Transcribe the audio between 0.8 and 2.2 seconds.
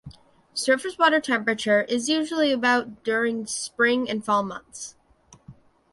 water temperature is